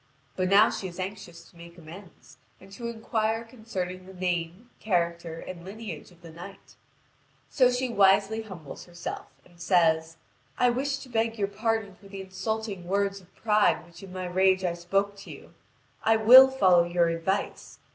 [0.35, 5.37] But now she is anxious to make amends, and to inquire concerning the name, character,
[5.39, 6.75] and lineage of the knight:
[7.51, 10.17] so she wisely humbles herself, and says:
[10.57, 14.25] "I wish to beg your pardon for the insulting words of pride which in my
[14.25, 15.53] rage I spoke to you:
[16.03, 17.77] I will follow your advice.